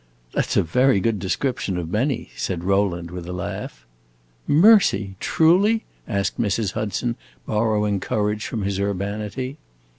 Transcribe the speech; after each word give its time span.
"That 0.31 0.49
's 0.49 0.57
a 0.57 0.63
very 0.63 0.99
good 0.99 1.19
description 1.19 1.77
of 1.77 1.91
many," 1.91 2.31
said 2.35 2.63
Rowland, 2.63 3.11
with 3.11 3.27
a 3.27 3.33
laugh. 3.33 3.85
"Mercy! 4.47 5.15
Truly?" 5.19 5.83
asked 6.07 6.41
Mrs. 6.41 6.71
Hudson, 6.71 7.15
borrowing 7.45 7.99
courage 7.99 8.47
from 8.47 8.63
his 8.63 8.79
urbanity. 8.79 9.57